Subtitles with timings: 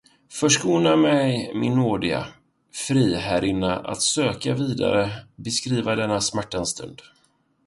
[0.31, 2.27] Förskona mig min nådiga
[2.87, 7.01] Friherrinna att söka vidare beskriva denna smärtans stund.